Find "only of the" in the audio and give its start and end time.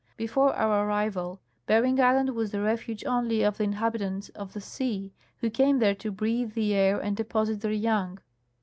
3.05-3.65